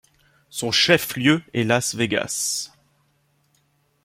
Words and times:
Son 0.49 0.71
chef-lieu 0.71 1.43
est 1.53 1.63
Las 1.63 1.93
Vegas. 1.93 2.71